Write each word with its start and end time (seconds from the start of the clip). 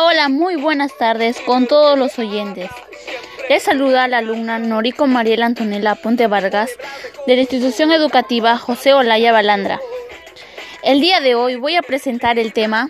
Hola, 0.00 0.28
muy 0.28 0.54
buenas 0.54 0.96
tardes 0.96 1.40
con 1.40 1.66
todos 1.66 1.98
los 1.98 2.20
oyentes. 2.20 2.70
Les 3.48 3.64
saluda 3.64 4.06
la 4.06 4.18
alumna 4.18 4.60
Norico 4.60 5.08
Mariela 5.08 5.46
Antonella 5.46 5.96
Ponte 5.96 6.28
Vargas 6.28 6.70
de 7.26 7.34
la 7.34 7.40
institución 7.42 7.90
educativa 7.90 8.56
José 8.58 8.94
Olaya 8.94 9.32
Balandra. 9.32 9.80
El 10.84 11.00
día 11.00 11.20
de 11.20 11.34
hoy 11.34 11.56
voy 11.56 11.74
a 11.74 11.82
presentar 11.82 12.38
el 12.38 12.52
tema 12.52 12.88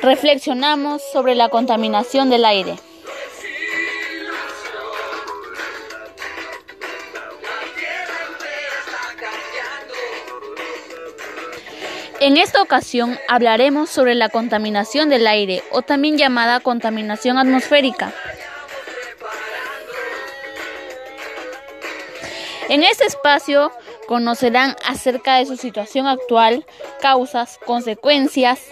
Reflexionamos 0.00 1.02
sobre 1.12 1.34
la 1.34 1.50
contaminación 1.50 2.30
del 2.30 2.46
aire. 2.46 2.76
En 12.24 12.38
esta 12.38 12.62
ocasión 12.62 13.18
hablaremos 13.28 13.90
sobre 13.90 14.14
la 14.14 14.30
contaminación 14.30 15.10
del 15.10 15.26
aire 15.26 15.62
o 15.70 15.82
también 15.82 16.16
llamada 16.16 16.58
contaminación 16.60 17.36
atmosférica. 17.36 18.14
En 22.70 22.82
este 22.82 23.04
espacio 23.04 23.72
conocerán 24.08 24.74
acerca 24.86 25.36
de 25.36 25.44
su 25.44 25.58
situación 25.58 26.06
actual, 26.06 26.64
causas, 27.02 27.58
consecuencias 27.66 28.62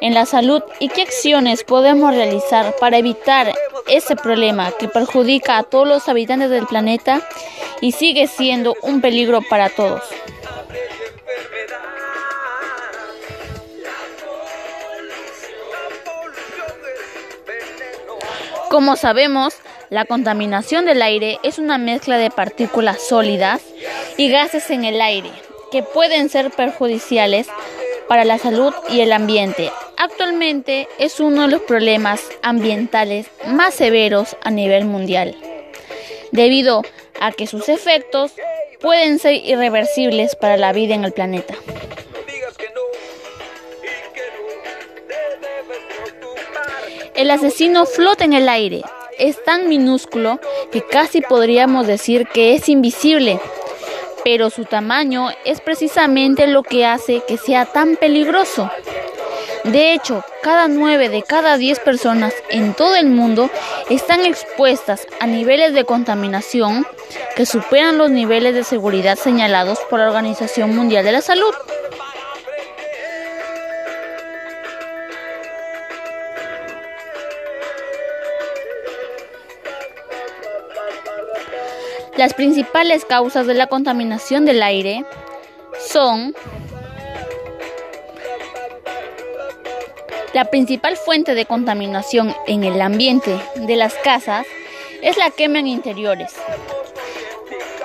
en 0.00 0.14
la 0.14 0.24
salud 0.24 0.62
y 0.78 0.88
qué 0.88 1.02
acciones 1.02 1.64
podemos 1.64 2.14
realizar 2.14 2.72
para 2.78 2.98
evitar 2.98 3.52
ese 3.88 4.14
problema 4.14 4.70
que 4.78 4.86
perjudica 4.86 5.58
a 5.58 5.64
todos 5.64 5.88
los 5.88 6.08
habitantes 6.08 6.50
del 6.50 6.68
planeta 6.68 7.20
y 7.80 7.90
sigue 7.90 8.28
siendo 8.28 8.76
un 8.80 9.00
peligro 9.00 9.42
para 9.42 9.70
todos. 9.70 10.04
Como 18.72 18.96
sabemos, 18.96 19.52
la 19.90 20.06
contaminación 20.06 20.86
del 20.86 21.02
aire 21.02 21.38
es 21.42 21.58
una 21.58 21.76
mezcla 21.76 22.16
de 22.16 22.30
partículas 22.30 23.06
sólidas 23.06 23.60
y 24.16 24.30
gases 24.30 24.70
en 24.70 24.86
el 24.86 25.02
aire 25.02 25.30
que 25.70 25.82
pueden 25.82 26.30
ser 26.30 26.50
perjudiciales 26.50 27.48
para 28.08 28.24
la 28.24 28.38
salud 28.38 28.72
y 28.88 29.00
el 29.00 29.12
ambiente. 29.12 29.70
Actualmente 29.98 30.88
es 30.98 31.20
uno 31.20 31.42
de 31.42 31.48
los 31.48 31.60
problemas 31.60 32.22
ambientales 32.42 33.26
más 33.46 33.74
severos 33.74 34.38
a 34.42 34.50
nivel 34.50 34.86
mundial, 34.86 35.36
debido 36.30 36.80
a 37.20 37.30
que 37.30 37.46
sus 37.46 37.68
efectos 37.68 38.32
pueden 38.80 39.18
ser 39.18 39.34
irreversibles 39.34 40.34
para 40.34 40.56
la 40.56 40.72
vida 40.72 40.94
en 40.94 41.04
el 41.04 41.12
planeta. 41.12 41.54
El 47.22 47.30
asesino 47.30 47.86
flota 47.86 48.24
en 48.24 48.32
el 48.32 48.48
aire. 48.48 48.82
Es 49.16 49.44
tan 49.44 49.68
minúsculo 49.68 50.40
que 50.72 50.82
casi 50.84 51.20
podríamos 51.20 51.86
decir 51.86 52.26
que 52.26 52.56
es 52.56 52.68
invisible. 52.68 53.38
Pero 54.24 54.50
su 54.50 54.64
tamaño 54.64 55.28
es 55.44 55.60
precisamente 55.60 56.48
lo 56.48 56.64
que 56.64 56.84
hace 56.84 57.22
que 57.28 57.36
sea 57.36 57.64
tan 57.64 57.94
peligroso. 57.94 58.68
De 59.62 59.92
hecho, 59.92 60.24
cada 60.42 60.66
9 60.66 61.10
de 61.10 61.22
cada 61.22 61.58
10 61.58 61.78
personas 61.78 62.34
en 62.50 62.74
todo 62.74 62.96
el 62.96 63.06
mundo 63.06 63.50
están 63.88 64.26
expuestas 64.26 65.06
a 65.20 65.28
niveles 65.28 65.74
de 65.74 65.84
contaminación 65.84 66.84
que 67.36 67.46
superan 67.46 67.98
los 67.98 68.10
niveles 68.10 68.52
de 68.56 68.64
seguridad 68.64 69.16
señalados 69.16 69.78
por 69.88 70.00
la 70.00 70.08
Organización 70.08 70.74
Mundial 70.74 71.04
de 71.04 71.12
la 71.12 71.22
Salud. 71.22 71.54
Las 82.16 82.34
principales 82.34 83.06
causas 83.06 83.46
de 83.46 83.54
la 83.54 83.68
contaminación 83.68 84.44
del 84.44 84.62
aire 84.62 85.04
son 85.80 86.34
la 90.34 90.44
principal 90.46 90.96
fuente 90.96 91.34
de 91.34 91.46
contaminación 91.46 92.34
en 92.46 92.64
el 92.64 92.80
ambiente 92.82 93.38
de 93.56 93.76
las 93.76 93.94
casas 93.94 94.46
es 95.00 95.16
la 95.16 95.30
quema 95.30 95.58
en 95.58 95.66
interiores, 95.66 96.32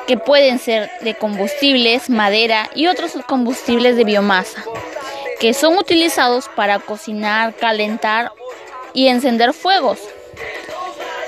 que 0.08 0.18
pueden 0.18 0.60
ser 0.60 0.90
de 1.02 1.16
combustibles, 1.16 2.10
madera 2.10 2.70
y 2.76 2.88
otros 2.88 3.14
combustibles 3.28 3.96
de 3.96 4.04
biomasa, 4.04 4.64
que 5.40 5.54
son 5.54 5.78
utilizados 5.78 6.50
para 6.50 6.80
cocinar, 6.80 7.56
calentar 7.56 8.34
y 8.94 9.08
encender 9.08 9.54
fuegos. 9.54 10.00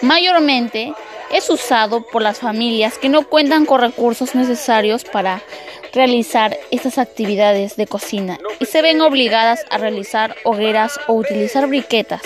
Mayormente 0.02 0.94
es 1.31 1.50
usado 1.50 2.01
por 2.01 2.22
las 2.22 2.40
familias 2.40 2.97
que 2.97 3.09
no 3.09 3.28
cuentan 3.28 3.66
con 3.66 3.81
recursos 3.81 4.35
necesarios 4.35 5.03
para 5.03 5.41
realizar 5.94 6.57
estas 6.72 6.97
actividades 6.97 7.75
de 7.75 7.88
cocina 7.88 8.38
y 8.59 8.66
se 8.66 8.81
ven 8.81 9.01
obligadas 9.01 9.66
a 9.69 9.78
realizar 9.78 10.35
hogueras 10.44 11.00
o 11.07 11.13
utilizar 11.13 11.67
briquetas 11.67 12.22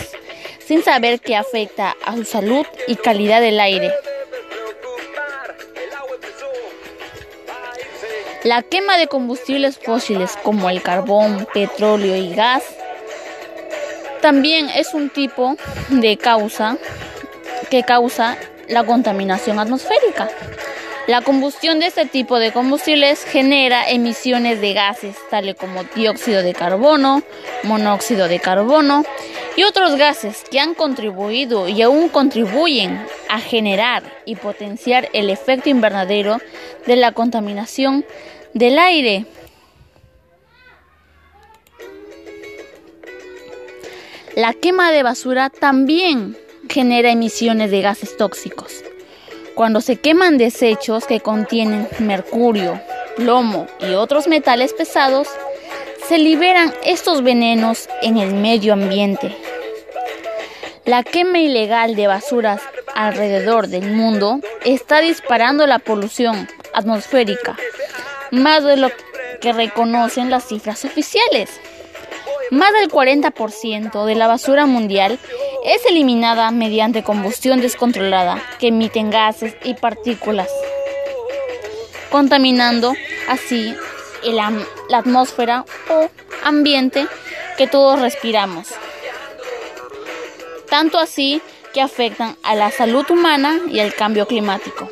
sin 0.66 0.84
saber 0.84 1.20
que 1.20 1.36
afecta 1.36 1.96
a 2.06 2.16
su 2.16 2.26
salud 2.26 2.66
y 2.88 2.96
calidad 2.96 3.42
del 3.42 3.60
aire. 3.60 3.92
La 8.44 8.62
quema 8.62 8.98
de 8.98 9.08
combustibles 9.08 9.78
fósiles 9.78 10.38
como 10.44 10.70
el 10.70 10.82
carbón, 10.82 11.48
petróleo 11.54 12.16
y 12.18 12.34
gas 12.34 12.64
también 14.22 14.70
es 14.70 14.94
un 14.94 15.10
tipo 15.10 15.58
de 15.90 16.18
causa 16.18 16.78
que 17.70 17.84
causa 17.84 18.38
la 18.68 18.84
contaminación 18.84 19.60
atmosférica. 19.60 20.30
La 21.06 21.22
combustión 21.22 21.80
de 21.80 21.88
este 21.88 22.06
tipo 22.06 22.40
de 22.40 22.54
combustibles 22.54 23.26
genera 23.26 23.90
emisiones 23.90 24.62
de 24.62 24.74
gases 24.74 25.18
tales 25.30 25.56
como 25.56 25.84
dióxido 25.96 26.42
de 26.42 26.54
carbono, 26.54 27.24
monóxido 27.64 28.30
de 28.30 28.40
carbono 28.40 29.04
y 29.58 29.64
otros 29.64 29.98
gases 29.98 30.44
que 30.50 30.62
han 30.62 30.74
contribuido 30.76 31.68
y 31.68 31.82
aún 31.82 32.08
contribuyen 32.08 33.06
a 33.28 33.40
generar 33.40 34.04
y 34.26 34.38
potenciar 34.38 35.10
el 35.12 35.30
efecto 35.30 35.70
invernadero 35.70 36.38
de 36.86 36.96
la 36.96 37.12
contaminación 37.12 38.06
del 38.54 38.80
aire. 38.80 39.26
La 44.38 44.54
quema 44.54 44.92
de 44.92 45.04
basura 45.04 45.50
también 45.50 46.38
genera 46.70 47.12
emisiones 47.12 47.72
de 47.72 47.82
gases 47.82 48.18
tóxicos. 48.18 48.84
Cuando 49.56 49.82
se 49.82 49.98
queman 49.98 50.38
desechos 50.38 51.06
que 51.06 51.20
contienen 51.20 51.88
mercurio, 52.00 52.80
plomo 53.16 53.68
y 53.80 53.94
otros 53.94 54.28
metales 54.28 54.74
pesados, 54.74 55.28
se 56.08 56.18
liberan 56.18 56.74
estos 56.84 57.24
venenos 57.24 57.88
en 58.02 58.18
el 58.18 58.34
medio 58.34 58.74
ambiente. 58.74 59.36
La 60.86 61.04
quema 61.04 61.40
ilegal 61.40 61.96
de 61.96 62.08
basuras 62.08 62.62
alrededor 62.94 63.68
del 63.68 63.92
mundo 63.92 64.40
está 64.66 65.00
disparando 65.00 65.66
la 65.66 65.80
polución 65.80 66.50
atmosférica, 66.74 67.56
más 68.32 68.64
de 68.64 68.78
lo 68.78 68.90
que 69.40 69.54
reconocen 69.54 70.30
las 70.30 70.48
cifras 70.48 70.84
oficiales. 70.84 71.50
Más 72.52 72.72
del 72.74 72.90
40% 72.90 74.06
de 74.06 74.16
la 74.16 74.28
basura 74.28 74.66
mundial 74.66 75.20
es 75.64 75.86
eliminada 75.86 76.52
mediante 76.52 77.04
combustión 77.04 77.62
descontrolada 77.62 78.42
que 78.60 78.68
emiten 78.68 79.10
gases 79.10 79.56
y 79.64 79.74
partículas, 79.76 80.50
contaminando 82.12 82.94
así 83.30 83.74
la 84.24 84.52
atmósfera 84.98 85.66
o 85.90 86.10
ambiente 86.44 87.08
que 87.58 87.68
todos 87.68 88.00
respiramos. 88.00 88.70
Tanto 90.70 90.98
así 90.98 91.42
que 91.74 91.82
afectan 91.82 92.36
a 92.44 92.56
la 92.56 92.72
salud 92.72 93.10
humana 93.10 93.60
y 93.72 93.80
al 93.80 93.94
cambio 93.94 94.28
climático. 94.28 94.90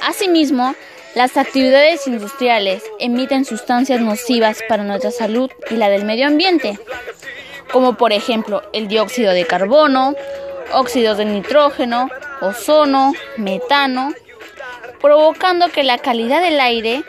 Asimismo, 0.00 0.74
las 1.16 1.38
actividades 1.38 2.06
industriales 2.06 2.84
emiten 2.98 3.46
sustancias 3.46 4.02
nocivas 4.02 4.58
para 4.68 4.84
nuestra 4.84 5.10
salud 5.10 5.50
y 5.70 5.76
la 5.76 5.88
del 5.88 6.04
medio 6.04 6.26
ambiente, 6.26 6.78
como 7.72 7.94
por 7.94 8.12
ejemplo 8.12 8.62
el 8.74 8.86
dióxido 8.86 9.32
de 9.32 9.46
carbono, 9.46 10.14
óxidos 10.74 11.16
de 11.16 11.24
nitrógeno, 11.24 12.10
ozono, 12.42 13.14
metano, 13.38 14.12
provocando 15.00 15.68
que 15.70 15.84
la 15.84 15.96
calidad 15.96 16.42
del 16.42 16.60
aire 16.60 17.02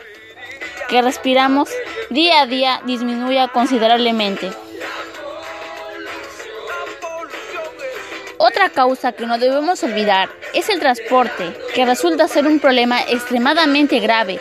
que 0.88 1.02
respiramos 1.02 1.68
día 2.08 2.40
a 2.40 2.46
día 2.46 2.80
disminuya 2.86 3.48
considerablemente. 3.48 4.50
Otra 8.58 8.70
causa 8.70 9.12
que 9.12 9.24
no 9.24 9.38
debemos 9.38 9.84
olvidar 9.84 10.28
es 10.52 10.68
el 10.68 10.80
transporte, 10.80 11.56
que 11.76 11.86
resulta 11.86 12.26
ser 12.26 12.44
un 12.44 12.58
problema 12.58 13.00
extremadamente 13.02 14.00
grave, 14.00 14.40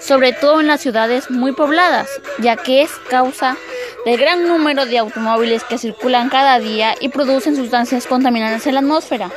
sobre 0.00 0.32
todo 0.32 0.62
en 0.62 0.68
las 0.68 0.80
ciudades 0.80 1.30
muy 1.30 1.52
pobladas, 1.52 2.08
ya 2.38 2.56
que 2.56 2.80
es 2.80 2.90
causa 3.10 3.58
del 4.06 4.16
gran 4.16 4.48
número 4.48 4.86
de 4.86 4.96
automóviles 4.96 5.64
que 5.64 5.76
circulan 5.76 6.30
cada 6.30 6.58
día 6.60 6.94
y 6.98 7.10
producen 7.10 7.54
sustancias 7.54 8.06
contaminantes 8.06 8.66
en 8.66 8.72
la 8.72 8.80
atmósfera. 8.80 9.30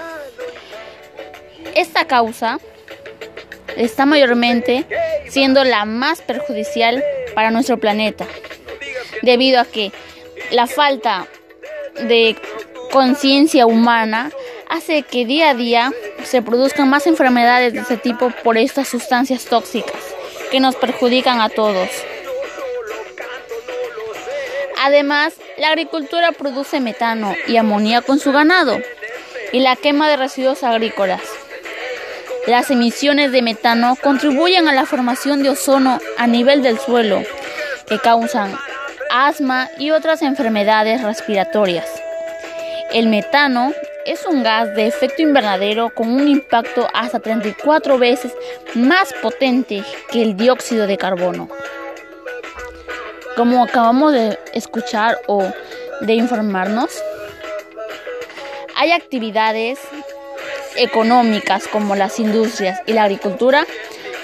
Esta 1.75 2.07
causa 2.07 2.59
está 3.75 4.05
mayormente 4.05 4.85
siendo 5.27 5.65
la 5.65 5.83
más 5.83 6.21
perjudicial 6.21 7.03
para 7.33 7.51
nuestro 7.51 7.81
planeta, 7.81 8.25
debido 9.23 9.59
a 9.59 9.65
que 9.65 9.91
la 10.51 10.67
falta 10.67 11.27
de 12.07 12.37
conciencia 12.91 13.65
humana 13.65 14.31
hace 14.69 15.03
que 15.03 15.25
día 15.25 15.49
a 15.49 15.53
día 15.53 15.91
se 16.23 16.41
produzcan 16.41 16.89
más 16.89 17.07
enfermedades 17.07 17.73
de 17.73 17.79
este 17.79 17.97
tipo 17.97 18.31
por 18.43 18.57
estas 18.57 18.87
sustancias 18.87 19.45
tóxicas 19.45 20.01
que 20.51 20.59
nos 20.59 20.75
perjudican 20.75 21.41
a 21.41 21.49
todos. 21.49 21.89
Además, 24.83 25.33
la 25.57 25.69
agricultura 25.69 26.31
produce 26.31 26.79
metano 26.79 27.33
y 27.47 27.57
amoníaco 27.57 28.07
con 28.07 28.19
su 28.19 28.31
ganado 28.31 28.79
y 29.51 29.59
la 29.59 29.75
quema 29.75 30.09
de 30.09 30.17
residuos 30.17 30.63
agrícolas. 30.63 31.21
Las 32.47 32.69
emisiones 32.69 33.31
de 33.31 33.41
metano 33.41 33.95
contribuyen 33.95 34.67
a 34.67 34.73
la 34.73 34.85
formación 34.85 35.41
de 35.41 35.49
ozono 35.49 35.99
a 36.17 36.27
nivel 36.27 36.61
del 36.61 36.77
suelo, 36.77 37.23
que 37.87 37.97
causan 37.97 38.55
asma 39.09 39.69
y 39.79 39.91
otras 39.91 40.21
enfermedades 40.21 41.01
respiratorias. 41.01 41.94
El 42.95 43.09
metano 43.09 43.73
es 44.05 44.25
un 44.25 44.41
gas 44.41 44.73
de 44.73 44.87
efecto 44.87 45.21
invernadero 45.21 45.93
con 45.93 46.09
un 46.13 46.29
impacto 46.29 46.87
hasta 46.93 47.19
34 47.19 47.97
veces 47.97 48.31
más 48.73 49.11
potente 49.21 49.83
que 50.09 50.21
el 50.21 50.37
dióxido 50.37 50.87
de 50.87 50.95
carbono. 50.97 51.49
Como 53.35 53.61
acabamos 53.61 54.13
de 54.13 54.39
escuchar 54.53 55.19
o 55.27 55.43
de 55.99 56.13
informarnos, 56.13 56.89
hay 58.77 58.93
actividades 58.93 59.77
económicas 60.77 61.67
como 61.67 61.97
las 61.97 62.17
industrias 62.17 62.79
y 62.85 62.93
la 62.93 63.03
agricultura 63.03 63.65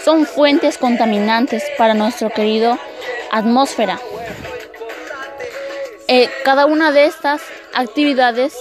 son 0.01 0.25
fuentes 0.25 0.77
contaminantes 0.77 1.61
para 1.77 1.93
nuestro 1.93 2.29
querido 2.29 2.79
atmósfera. 3.33 3.99
Eh, 6.07 6.29
cada 6.45 6.65
una 6.65 6.93
de 6.93 7.03
estas 7.03 7.41
actividades 7.73 8.53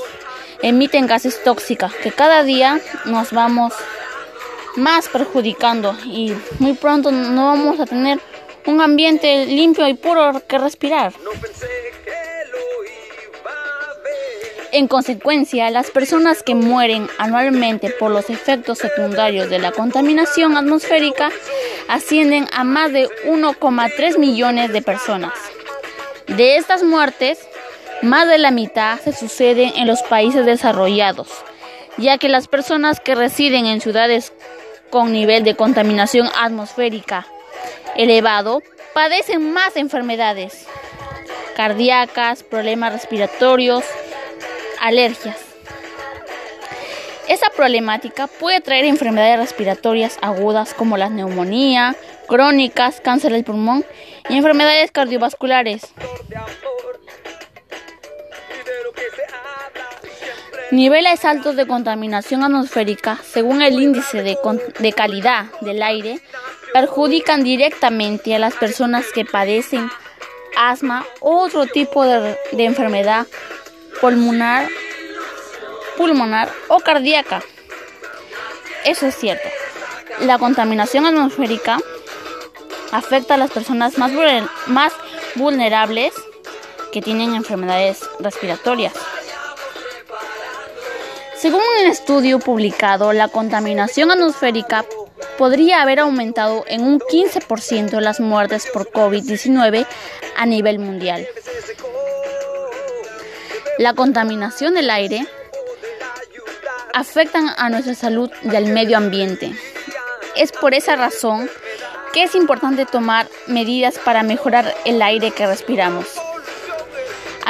emiten 0.63 1.07
gases 1.07 1.43
tóxicas 1.43 1.95
que 1.95 2.13
cada 2.13 2.43
día 2.45 2.81
nos 3.07 3.33
vamos 3.33 3.73
más 4.77 5.09
perjudicando 5.09 5.97
y 6.05 6.35
muy 6.59 6.75
pronto 6.75 7.11
no 7.11 7.47
vamos 7.47 7.81
a 7.81 7.87
tener 7.87 8.21
un 8.67 8.81
ambiente 8.81 9.47
limpio 9.47 9.89
y 9.89 9.95
puro 9.95 10.43
que 10.47 10.59
respirar. 10.59 11.13
En 14.73 14.87
consecuencia, 14.87 15.69
las 15.71 15.91
personas 15.91 16.45
que 16.45 16.55
mueren 16.55 17.09
anualmente 17.19 17.91
por 17.91 18.13
los 18.13 18.31
efectos 18.31 18.79
secundarios 18.79 19.51
de 19.51 19.59
la 19.59 19.73
contaminación 19.73 20.57
atmosférica 20.57 21.31
ascienden 21.89 22.47
a 22.53 22.63
más 22.63 22.93
de 22.93 23.09
1,3 23.27 24.19
millones 24.19 24.73
de 24.73 24.81
personas. 24.81 25.33
De 26.29 26.57
estas 26.57 26.85
muertes, 26.85 27.41
más 28.03 28.29
de 28.29 28.39
la 28.39 28.51
mitad 28.51 28.99
se 29.01 29.13
suceden 29.13 29.73
en 29.77 29.87
los 29.87 30.03
países 30.03 30.47
desarrollados, 30.47 31.29
ya 31.99 32.19
que 32.19 32.29
las 32.29 32.49
personas 32.49 33.01
que 33.01 33.15
residen 33.15 33.67
en 33.67 33.81
ciudades 33.81 34.33
con 34.91 35.13
nivel 35.13 35.45
de 35.45 35.55
contaminación 35.55 36.29
atmosférica 36.41 37.27
elevado 37.97 38.63
padecen 38.95 39.53
más 39.53 39.77
enfermedades 39.77 40.67
cardíacas, 41.57 42.43
problemas 42.43 42.93
respiratorios, 42.93 43.85
alergias. 44.81 45.37
Esa 47.29 47.51
problemática 47.51 48.27
puede 48.27 48.61
traer 48.61 48.87
enfermedades 48.87 49.39
respiratorias 49.39 50.19
agudas 50.23 50.75
como 50.75 50.97
la 50.97 51.11
neumonía, 51.11 51.95
crónicas, 52.27 53.01
cáncer 53.01 53.33
del 53.33 53.45
pulmón 53.45 53.85
y 54.29 54.37
enfermedades 54.37 54.91
cardiovasculares. 54.91 55.83
Niveles 60.71 61.25
altos 61.25 61.57
de 61.57 61.67
contaminación 61.67 62.45
atmosférica, 62.45 63.19
según 63.25 63.61
el 63.61 63.83
índice 63.83 64.23
de, 64.23 64.93
calidad 64.93 65.47
del 65.63 65.83
aire, 65.83 66.21
perjudican 66.73 67.43
directamente 67.43 68.37
a 68.37 68.39
las 68.39 68.55
personas 68.55 69.07
que 69.13 69.25
padecen 69.25 69.91
asma 70.57 71.05
u 71.21 71.33
otro 71.33 71.67
tipo 71.67 72.05
de, 72.05 72.39
de 72.53 72.65
enfermedad 72.65 73.27
pulmonar, 74.01 74.69
pulmonar 75.97 76.49
o 76.69 76.79
cardíaca. 76.79 77.43
Eso 78.85 79.09
es 79.09 79.17
cierto. 79.17 79.49
La 80.21 80.39
contaminación 80.39 81.05
atmosférica 81.05 81.79
afecta 82.93 83.35
a 83.35 83.39
las 83.39 83.51
personas 83.51 83.99
más 83.99 84.93
vulnerables 85.35 86.15
que 86.93 87.03
tienen 87.03 87.35
enfermedades 87.35 88.09
respiratorias. 88.21 88.93
Según 91.41 91.63
un 91.81 91.87
estudio 91.87 92.39
publicado, 92.39 93.15
la 93.15 93.29
contaminación 93.29 94.11
atmosférica 94.11 94.85
podría 95.39 95.81
haber 95.81 96.01
aumentado 96.01 96.65
en 96.69 96.83
un 96.83 97.01
15% 97.01 97.99
las 98.01 98.21
muertes 98.21 98.67
por 98.71 98.91
COVID-19 98.91 99.87
a 100.37 100.45
nivel 100.45 100.79
mundial. 100.81 101.27
La 103.79 103.95
contaminación 103.95 104.75
del 104.75 104.91
aire 104.91 105.27
afecta 106.93 107.55
a 107.57 107.71
nuestra 107.71 107.95
salud 107.95 108.31
y 108.43 108.55
al 108.55 108.67
medio 108.67 108.99
ambiente. 108.99 109.51
Es 110.37 110.53
por 110.53 110.75
esa 110.75 110.97
razón 110.97 111.49
que 112.13 112.25
es 112.25 112.35
importante 112.35 112.85
tomar 112.85 113.27
medidas 113.47 113.99
para 113.99 114.23
mejorar 114.23 114.75
el 114.85 115.01
aire 115.01 115.31
que 115.31 115.47
respiramos. 115.47 116.07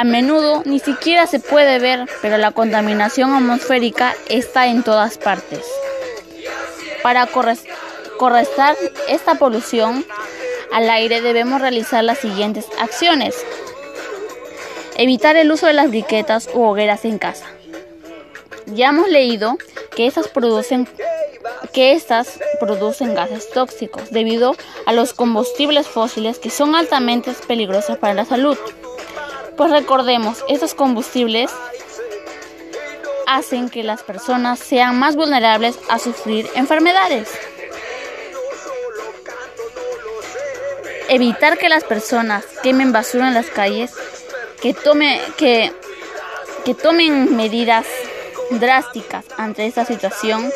A 0.01 0.03
menudo 0.03 0.63
ni 0.65 0.79
siquiera 0.79 1.27
se 1.27 1.39
puede 1.39 1.77
ver, 1.77 2.09
pero 2.23 2.39
la 2.39 2.49
contaminación 2.49 3.35
atmosférica 3.35 4.15
está 4.29 4.65
en 4.65 4.81
todas 4.81 5.19
partes. 5.19 5.63
Para 7.03 7.27
correstar 7.27 8.75
esta 9.07 9.35
polución 9.35 10.03
al 10.73 10.89
aire 10.89 11.21
debemos 11.21 11.61
realizar 11.61 12.03
las 12.03 12.17
siguientes 12.17 12.65
acciones. 12.79 13.35
Evitar 14.97 15.35
el 15.35 15.51
uso 15.51 15.67
de 15.67 15.73
las 15.73 15.89
briquetas 15.89 16.49
u 16.51 16.63
hogueras 16.63 17.05
en 17.05 17.19
casa. 17.19 17.45
Ya 18.65 18.89
hemos 18.89 19.07
leído 19.07 19.59
que 19.95 20.07
estas 20.07 20.27
producen 20.29 20.87
que 21.73 21.91
estas 21.91 22.39
producen 22.59 23.13
gases 23.13 23.51
tóxicos 23.51 24.09
debido 24.09 24.55
a 24.87 24.93
los 24.93 25.13
combustibles 25.13 25.87
fósiles 25.87 26.39
que 26.39 26.49
son 26.49 26.73
altamente 26.75 27.33
peligrosos 27.47 27.99
para 27.99 28.15
la 28.15 28.25
salud. 28.25 28.57
Pues 29.61 29.69
recordemos, 29.69 30.43
estos 30.47 30.73
combustibles 30.73 31.51
hacen 33.27 33.69
que 33.69 33.83
las 33.83 34.01
personas 34.01 34.57
sean 34.57 34.97
más 34.97 35.15
vulnerables 35.15 35.77
a 35.87 35.99
sufrir 35.99 36.49
enfermedades. 36.55 37.29
Evitar 41.09 41.59
que 41.59 41.69
las 41.69 41.83
personas 41.83 42.43
quemen 42.63 42.91
basura 42.91 43.27
en 43.27 43.35
las 43.35 43.51
calles, 43.51 43.93
que, 44.63 44.73
tome, 44.73 45.21
que, 45.37 45.71
que 46.65 46.73
tomen 46.73 47.37
medidas 47.37 47.85
drásticas 48.49 49.25
ante 49.37 49.67
esta 49.67 49.85
situación, 49.85 50.51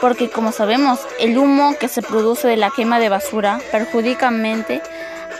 porque 0.00 0.30
como 0.30 0.52
sabemos, 0.52 1.00
el 1.18 1.36
humo 1.36 1.74
que 1.80 1.88
se 1.88 2.02
produce 2.02 2.46
de 2.46 2.58
la 2.58 2.70
quema 2.70 3.00
de 3.00 3.08
basura 3.08 3.58
perjudica 3.72 4.30
mente 4.30 4.80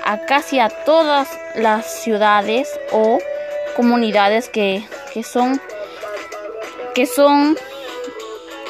a 0.06 0.24
casi 0.24 0.60
a 0.60 0.68
todas 0.68 1.28
las 1.56 2.02
ciudades 2.02 2.68
o 2.92 3.18
comunidades 3.74 4.48
que, 4.48 4.86
son 5.24 5.60
que 6.94 7.06
son 7.06 7.58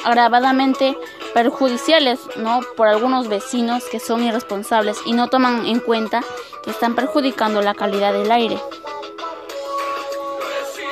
agravadamente 0.05 0.97
perjudiciales, 1.35 2.19
¿no? 2.37 2.61
Por 2.75 2.89
algunos 2.89 3.29
vecinos 3.29 3.85
que 3.85 4.01
son 4.01 4.25
irresponsables 4.25 4.97
y 5.05 5.13
no 5.13 5.29
toman 5.29 5.67
en 5.67 5.79
cuenta 5.81 6.25
que 6.65 6.71
están 6.71 6.95
perjudicando 6.95 7.61
la 7.61 7.75
calidad 7.75 8.15
del 8.15 8.33
aire. 8.33 8.59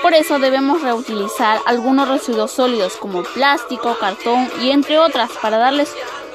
Por 0.02 0.12
eso 0.12 0.38
debemos 0.38 0.82
reutilizar 0.82 1.58
algunos 1.64 2.06
residuos 2.06 2.50
sólidos 2.50 2.98
como 2.98 3.22
plástico, 3.22 3.96
cartón 3.98 4.50
y 4.60 4.70
entre 4.70 4.98
otras 4.98 5.30
para 5.40 5.56
darles 5.56 5.90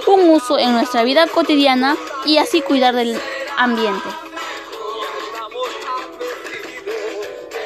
un 0.08 0.32
uso 0.32 0.58
en 0.58 0.74
nuestra 0.74 1.04
vida 1.04 1.28
cotidiana 1.28 1.96
y 2.26 2.40
así 2.40 2.62
cuidar 2.62 2.96
del 2.96 3.22
ambiente. 3.60 4.10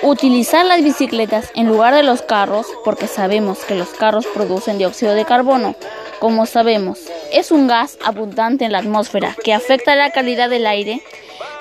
Utilizar 0.02 0.66
las 0.66 0.84
bicicletas 0.84 1.50
en 1.56 1.68
lugar 1.68 1.94
de 1.94 2.04
los 2.04 2.22
carros, 2.22 2.68
porque 2.84 3.08
sabemos 3.08 3.60
que 3.60 3.76
los 3.76 3.90
carros 3.90 4.26
producen 4.26 4.78
dióxido 4.78 5.14
de 5.14 5.24
carbono, 5.24 5.76
como 6.20 6.46
sabemos, 6.46 7.00
es 7.32 7.52
un 7.52 7.68
gas 7.68 7.98
abundante 8.04 8.66
en 8.66 8.74
la 8.74 8.80
atmósfera 8.80 9.36
que 9.44 9.54
afecta 9.54 9.96
la 9.96 10.12
calidad 10.12 10.50
del 10.50 10.66
aire 10.66 11.02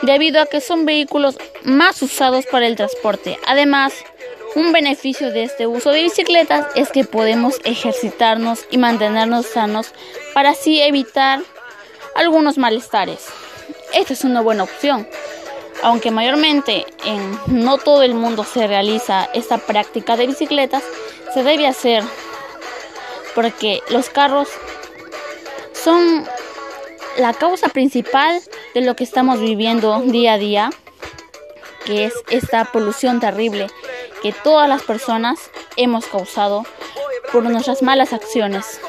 debido 0.02 0.40
a 0.40 0.46
que 0.46 0.60
son 0.60 0.86
vehículos 0.86 1.38
más 1.62 2.02
usados 2.02 2.46
para 2.46 2.66
el 2.66 2.74
transporte. 2.74 3.38
Además, 3.46 3.92
un 4.56 4.72
beneficio 4.72 5.30
de 5.30 5.44
este 5.44 5.66
uso 5.66 5.90
de 5.90 6.02
bicicletas 6.02 6.66
es 6.74 6.90
que 6.90 7.04
podemos 7.04 7.60
ejercitarnos 7.64 8.66
y 8.70 8.78
mantenernos 8.78 9.46
sanos 9.46 9.92
para 10.34 10.50
así 10.50 10.80
evitar 10.80 11.40
algunos 12.16 12.58
malestares. 12.58 13.28
Esta 13.94 14.12
es 14.12 14.24
una 14.24 14.40
buena 14.40 14.64
opción. 14.64 15.06
Aunque 15.82 16.10
mayormente 16.10 16.86
en 17.04 17.38
no 17.46 17.78
todo 17.78 18.02
el 18.02 18.14
mundo 18.14 18.44
se 18.44 18.66
realiza 18.66 19.28
esta 19.34 19.58
práctica 19.58 20.16
de 20.16 20.26
bicicletas, 20.26 20.82
se 21.34 21.42
debe 21.42 21.66
hacer 21.66 22.04
porque 23.34 23.82
los 23.88 24.08
carros 24.10 24.48
son 25.72 26.24
la 27.18 27.34
causa 27.34 27.68
principal 27.68 28.40
de 28.74 28.80
lo 28.82 28.96
que 28.96 29.04
estamos 29.04 29.40
viviendo 29.40 30.00
día 30.00 30.34
a 30.34 30.38
día, 30.38 30.70
que 31.84 32.06
es 32.06 32.14
esta 32.30 32.64
polución 32.66 33.20
terrible 33.20 33.68
que 34.22 34.32
todas 34.32 34.68
las 34.68 34.82
personas 34.82 35.50
hemos 35.76 36.06
causado 36.06 36.64
por 37.32 37.42
nuestras 37.42 37.82
malas 37.82 38.12
acciones. 38.12 38.80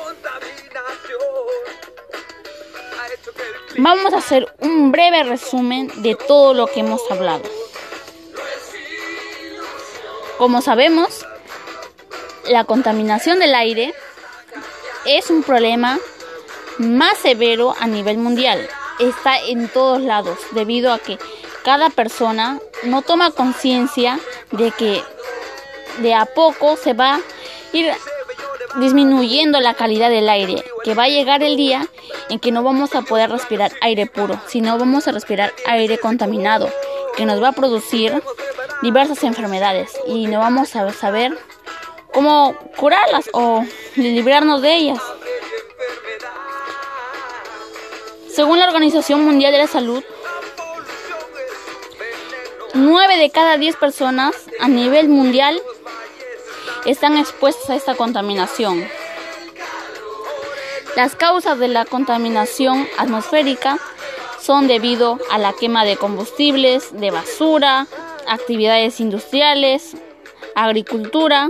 Vamos 3.77 4.13
a 4.13 4.17
hacer 4.17 4.53
un 4.59 4.91
breve 4.91 5.23
resumen 5.23 5.91
de 6.03 6.15
todo 6.15 6.53
lo 6.53 6.67
que 6.67 6.81
hemos 6.81 7.01
hablado. 7.09 7.43
Como 10.37 10.61
sabemos, 10.61 11.25
la 12.47 12.65
contaminación 12.65 13.39
del 13.39 13.55
aire 13.55 13.93
es 15.05 15.31
un 15.31 15.41
problema 15.41 15.99
más 16.77 17.17
severo 17.17 17.73
a 17.79 17.87
nivel 17.87 18.17
mundial. 18.17 18.69
Está 18.99 19.39
en 19.39 19.67
todos 19.67 20.01
lados 20.01 20.37
debido 20.51 20.93
a 20.93 20.99
que 20.99 21.17
cada 21.63 21.89
persona 21.89 22.59
no 22.83 23.01
toma 23.01 23.31
conciencia 23.31 24.19
de 24.51 24.69
que 24.71 25.01
de 25.99 26.13
a 26.13 26.25
poco 26.25 26.77
se 26.77 26.93
va 26.93 27.15
a 27.15 27.21
ir 27.71 27.91
disminuyendo 28.79 29.59
la 29.59 29.73
calidad 29.73 30.09
del 30.09 30.29
aire, 30.29 30.63
que 30.83 30.93
va 30.93 31.03
a 31.03 31.09
llegar 31.09 31.43
el 31.43 31.57
día 31.57 31.87
en 32.29 32.39
que 32.39 32.51
no 32.51 32.63
vamos 32.63 32.95
a 32.95 33.01
poder 33.01 33.29
respirar 33.29 33.71
aire 33.81 34.05
puro, 34.05 34.39
sino 34.47 34.77
vamos 34.77 35.07
a 35.07 35.11
respirar 35.11 35.53
aire 35.67 35.97
contaminado, 35.97 36.69
que 37.15 37.25
nos 37.25 37.41
va 37.41 37.49
a 37.49 37.53
producir 37.53 38.21
diversas 38.81 39.23
enfermedades 39.23 39.91
y 40.07 40.27
no 40.27 40.39
vamos 40.39 40.75
a 40.75 40.91
saber 40.91 41.37
cómo 42.11 42.55
curarlas 42.77 43.29
o 43.33 43.65
librarnos 43.95 44.61
de 44.61 44.75
ellas. 44.75 44.99
Según 48.29 48.59
la 48.59 48.65
Organización 48.65 49.23
Mundial 49.23 49.51
de 49.51 49.59
la 49.59 49.67
Salud, 49.67 50.03
9 52.73 53.17
de 53.17 53.29
cada 53.29 53.57
10 53.57 53.75
personas 53.75 54.35
a 54.59 54.67
nivel 54.67 55.07
mundial 55.07 55.61
están 56.85 57.17
expuestas 57.17 57.69
a 57.69 57.75
esta 57.75 57.95
contaminación. 57.95 58.87
Las 60.95 61.15
causas 61.15 61.57
de 61.59 61.67
la 61.67 61.85
contaminación 61.85 62.87
atmosférica 62.97 63.79
son 64.39 64.67
debido 64.67 65.19
a 65.31 65.37
la 65.37 65.53
quema 65.53 65.85
de 65.85 65.97
combustibles, 65.97 66.89
de 66.91 67.11
basura, 67.11 67.87
actividades 68.27 68.99
industriales, 68.99 69.95
agricultura 70.55 71.47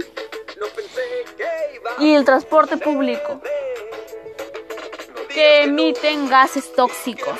y 2.00 2.13
el 2.13 2.25
transporte 2.25 2.78
público 2.78 3.42
que 5.30 5.63
emiten 5.63 6.30
gases 6.30 6.72
tóxicos 6.74 7.40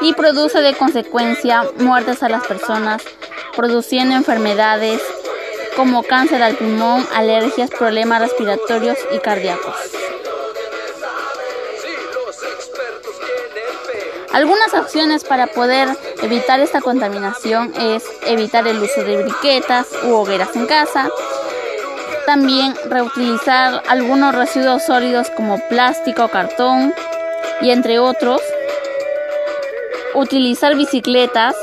y 0.00 0.12
produce 0.14 0.60
de 0.60 0.74
consecuencia 0.74 1.64
muertes 1.78 2.22
a 2.22 2.28
las 2.28 2.46
personas, 2.46 3.02
produciendo 3.58 4.14
enfermedades 4.14 5.02
como 5.74 6.04
cáncer 6.04 6.44
al 6.44 6.54
pulmón, 6.54 7.04
alergias, 7.12 7.70
problemas 7.70 8.20
respiratorios 8.20 8.96
y 9.10 9.18
cardíacos. 9.18 9.74
Algunas 14.32 14.72
acciones 14.74 15.24
para 15.24 15.48
poder 15.48 15.88
evitar 16.22 16.60
esta 16.60 16.80
contaminación 16.80 17.74
es 17.80 18.04
evitar 18.28 18.64
el 18.68 18.80
uso 18.80 19.02
de 19.02 19.24
briquetas 19.24 19.88
u 20.04 20.14
hogueras 20.14 20.54
en 20.54 20.66
casa, 20.66 21.10
también 22.26 22.76
reutilizar 22.88 23.82
algunos 23.88 24.36
residuos 24.36 24.84
sólidos 24.84 25.30
como 25.30 25.58
plástico, 25.68 26.28
cartón 26.28 26.94
y 27.60 27.72
entre 27.72 27.98
otros, 27.98 28.40
utilizar 30.14 30.76
bicicletas 30.76 31.56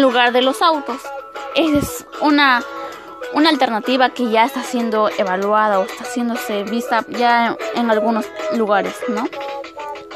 en 0.00 0.02
lugar 0.02 0.32
de 0.32 0.40
los 0.40 0.62
autos. 0.62 0.96
Es 1.54 2.06
una, 2.22 2.62
una 3.34 3.50
alternativa 3.50 4.08
que 4.08 4.30
ya 4.30 4.46
está 4.46 4.62
siendo 4.62 5.10
evaluada 5.10 5.78
o 5.78 5.84
está 5.84 6.04
haciéndose 6.04 6.62
vista 6.64 7.04
ya 7.08 7.56
en, 7.74 7.90
algunos 7.90 8.24
lugares, 8.56 8.94
¿no? 9.08 9.28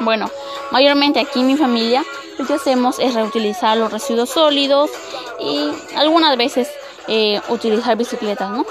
Bueno, 0.01 0.31
mayormente 0.71 1.21
aquí 1.21 1.41
en 1.41 1.49
mi 1.49 1.57
familia 1.57 2.03
lo 2.39 2.47
que 2.47 2.55
hacemos 2.55 2.99
es 2.99 3.15
reutilizar 3.15 3.77
los 3.77 3.93
residuos 3.93 4.31
sólidos 4.31 4.91
y 5.39 5.71
algunas 5.97 6.37
veces 6.37 6.69
eh, 7.07 7.41
utilizar 7.49 7.97
bicicletas, 7.97 8.51
¿no? 8.51 8.65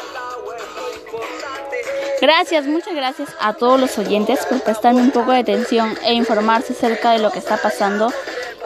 Gracias, 2.22 2.66
muchas 2.66 2.96
gracias 2.96 3.30
a 3.40 3.54
todos 3.54 3.80
los 3.80 3.98
oyentes 4.00 4.46
por 4.48 4.62
prestarme 4.62 5.02
un 5.02 5.12
poco 5.12 5.32
de 5.32 5.40
atención 5.40 5.96
e 6.06 6.14
informarse 6.14 6.74
acerca 6.74 7.12
de 7.12 7.20
lo 7.20 7.30
que 7.30 7.40
está 7.40 7.58
pasando 7.58 8.12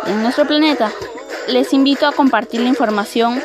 en 0.06 0.24
nuestro 0.24 0.46
planeta. 0.46 0.92
Les 1.48 1.74
invito 1.74 2.08
a 2.08 2.12
compartir 2.12 2.62
la 2.62 2.70
información 2.70 3.42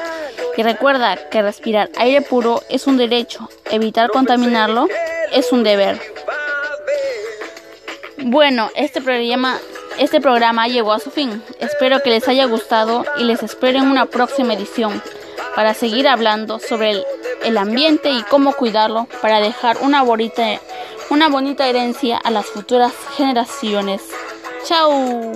y 0.56 0.62
recuerda 0.62 1.16
que 1.30 1.42
respirar 1.42 1.90
aire 1.96 2.20
puro 2.20 2.62
es 2.68 2.86
un 2.86 2.96
derecho, 2.96 3.48
evitar 3.70 4.10
contaminarlo 4.10 4.88
es 5.32 5.52
un 5.52 5.62
deber. 5.62 6.00
Bueno, 8.18 8.70
este 8.76 9.00
programa, 9.00 9.58
este 9.98 10.20
programa 10.20 10.68
llegó 10.68 10.92
a 10.92 11.00
su 11.00 11.10
fin. 11.10 11.42
Espero 11.58 12.02
que 12.02 12.10
les 12.10 12.28
haya 12.28 12.44
gustado 12.44 13.04
y 13.18 13.24
les 13.24 13.42
espero 13.42 13.78
en 13.78 13.88
una 13.88 14.06
próxima 14.06 14.54
edición 14.54 15.02
para 15.56 15.74
seguir 15.74 16.08
hablando 16.08 16.58
sobre 16.58 17.02
el, 17.44 17.58
ambiente 17.58 18.10
y 18.10 18.22
cómo 18.22 18.52
cuidarlo 18.54 19.06
para 19.20 19.40
dejar 19.40 19.78
una 19.80 20.02
bonita, 20.02 20.60
una 21.10 21.28
bonita 21.28 21.66
herencia 21.66 22.16
a 22.16 22.30
las 22.30 22.46
futuras 22.46 22.92
generaciones. 23.16 24.02
¡Chao! 24.64 25.32